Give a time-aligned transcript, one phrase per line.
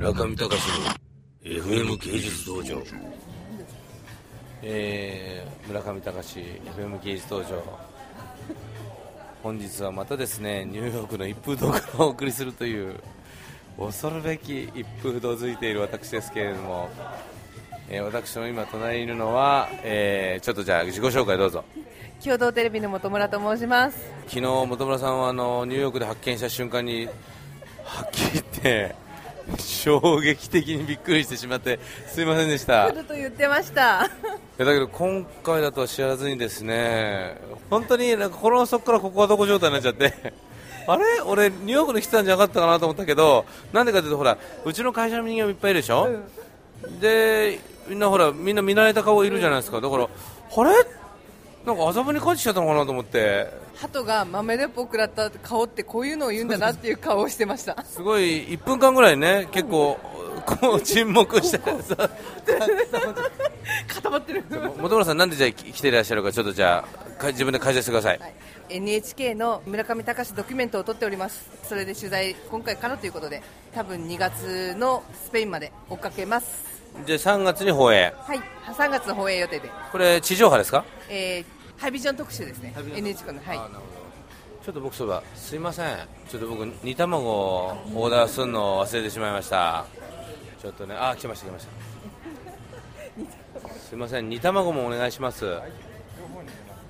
[0.00, 0.54] 村上隆の
[1.44, 2.82] FM 芸術道場。
[4.62, 7.62] えー、村上隆 FM 芸術道場。
[9.42, 12.94] 本日はまたですねニューヨークの一風堂からお送りするという
[13.78, 16.88] 恐るべき一風堂づいている私ですけれども、
[17.90, 21.62] えー、私の今隣にいるのは、えー、ちょっとじゃあ自己紹介どうぞ。
[22.24, 23.98] 共同テレビの本村と申します。
[24.28, 27.04] 昨日本村さんはあのニューヨークで発見した瞬間に
[27.84, 29.09] はっきり言って
[29.58, 32.90] 衝撃的にびっくりしてしまってすいませんでした。
[32.90, 34.06] 来ると言ってました。
[34.06, 34.08] い
[34.58, 37.36] やだけど今回だとは知らずにですね
[37.70, 40.32] 本当になんか心の底からここはどこ状態になっちゃって
[40.86, 41.20] あれ？
[41.24, 46.08] 俺ニューヨークに来てたんじゃなかったかなと思ったけどなんでかというとほらうちの会社の人間もいっぱいいるでしょ、
[47.00, 49.80] でみんなほらみんな見慣れた顔いるじゃないですか。
[49.80, 50.70] だからあれ？
[51.70, 53.48] なんか麻布に帰ってきちゃったのかなと思って。
[53.76, 57.82] 鳩が豆鉄砲食らった顔ってこういうのを言うんだなっていう顔をしてました。
[57.84, 59.98] すごい1分間ぐらいね結構
[60.44, 62.10] こう沈黙してさ
[63.88, 68.34] 固まってる、本村さんなんでじゃあ来ていらっしゃるかちょっとじゃあか自分で解説してください、はい。
[68.68, 71.48] NHK の村上隆ドキュメントを撮っております。
[71.62, 73.42] それで取材今回からということで
[73.72, 76.68] 多分2月のスペインまで追っかけます。
[77.06, 78.12] で3月に放映。
[78.18, 78.40] はい。
[78.66, 80.84] 3月の放映予定で、これ地上波ですか？
[81.08, 81.44] えー、
[81.80, 82.74] ハイビジョン特集ですね。
[82.94, 83.40] NHK の。
[83.40, 83.58] はい。
[84.64, 85.22] ちょっと僕そうだ。
[85.34, 85.96] すいません。
[86.28, 89.86] ちょっと僕煮卵をオーダーするのを忘れてしまいました。
[90.60, 91.66] ちょっとねあ来ました来まし
[93.64, 93.72] た。
[93.88, 94.28] すいません。
[94.28, 95.46] 煮卵もお願いします。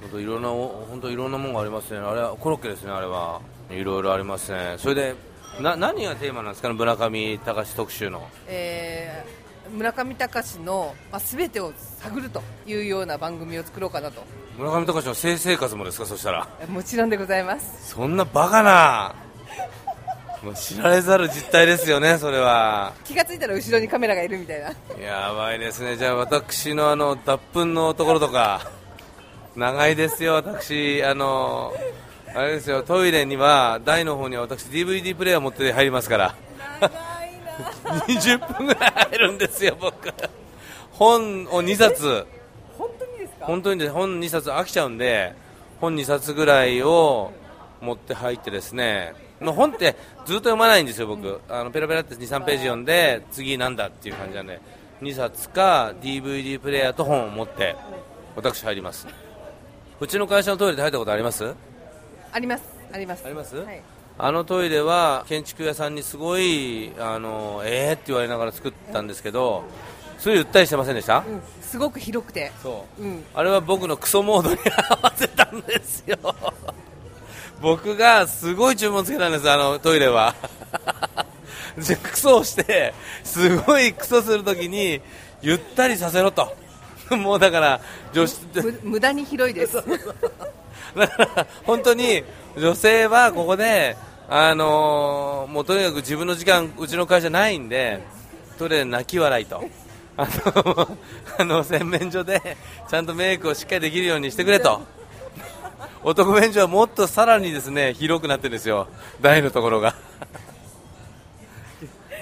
[0.00, 2.00] 本当いろんな本当いろんなものがありますね。
[2.00, 3.40] あれはコロッケですねあれは。
[3.70, 4.74] いろいろありますね。
[4.78, 5.14] それで
[5.60, 6.68] な何がテーマなんですか？
[6.68, 8.28] ね村上隆特集の。
[8.48, 14.24] えー村上隆の、まあ、全てを探るというような番組を作ろうかなと
[14.60, 16.46] 村上隆の性生活もですかそしたら。
[16.68, 17.94] もちろんでございます。
[17.94, 19.14] そんなバカな。
[20.42, 22.92] もう知られざる実態ですよねそれは。
[23.04, 24.68] 気がついたら後ろにカメラがいるみたいな。
[25.02, 25.96] やばいですね。
[25.96, 28.70] じゃあ私のあの脱粉のところとか。
[29.56, 31.02] 長いですよ私。
[31.04, 31.72] あの
[32.34, 36.34] あれですよトイレには台の方には私 DVD プレイヤー持って入りますから。
[36.82, 36.92] 長い
[37.86, 38.00] な。
[38.04, 40.12] 20分ぐらい入るんですよ僕。
[40.92, 42.26] 本を2冊
[43.50, 45.34] 本当に本当にね本2冊飽きちゃうんで
[45.80, 47.32] 本2冊ぐらいを
[47.80, 49.96] 持って入ってですねの本って
[50.26, 54.60] ずっと読まないんですよ僕、あのペラペラって23ページ読んで次なんだっていう感じなんで
[55.02, 57.74] 2冊か DVD プレイヤーと本を持って
[58.36, 59.08] 私入ります。
[59.98, 61.54] うちの会社のトイレで入ったことあります？
[62.32, 62.64] あります。
[62.92, 63.24] あります。
[63.24, 63.56] あります？
[63.56, 63.82] はい、
[64.22, 69.64] あのトイレは建築屋さんにすごいあのえーって言われながら作ったんですけど
[70.18, 72.50] そういう訴えしてませんでした、うん、すごく広くて。
[72.62, 73.02] そう。
[73.02, 73.24] うん。
[73.32, 74.58] あれは僕のクソモードに
[74.88, 76.18] 合わせたんですよ。
[77.62, 80.34] 僕がすごい注文つけたんですあのトイレは。
[81.78, 82.92] でクソをして
[83.22, 85.00] すごいクソするときに
[85.40, 86.56] ゆったりさせろと。
[87.10, 87.80] もうだから
[88.12, 89.76] 女子む無駄に広いです。
[90.96, 92.24] だから本当に
[92.56, 93.96] 女性はここで、
[94.32, 98.00] あのーもうとにかく自分の時間、うちの会社ないんで、
[98.58, 99.64] トイレで泣き笑いと、
[100.16, 100.88] あの
[101.36, 102.56] あの洗面所で
[102.88, 104.82] ちゃんとメイクをしっかりできるようにしてくれと、
[106.04, 108.86] 男便所はもっとさらにですね広くなってるんですよ、
[109.20, 109.96] 台のところが。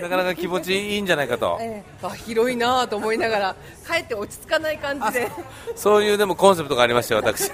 [0.00, 1.58] なかなか気持ちいいんじゃないかと。
[1.60, 3.54] ええあ広いなと思いながら
[3.86, 5.30] かえって落ち着かない感じで
[5.76, 7.50] そういうでもコンセプトがありまして、私。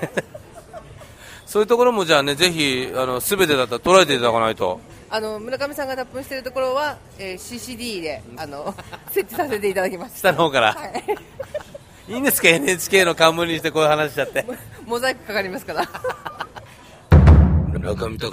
[1.46, 4.80] そういうところもじゃあね、ぜひ、あの、すべてだったら捉えていただかないと。
[5.10, 8.74] あの村上さんが脱粉しているところは、えー CCD であの
[9.12, 10.72] 設置させていただきました下の方から。
[10.72, 11.04] はい
[12.12, 14.44] いいんですか ?NHK の冠にしてこういう話しちゃって。
[14.84, 15.88] モザイクかかりますから
[17.72, 18.32] 村上隆の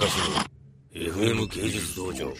[0.92, 2.32] FM 芸術道場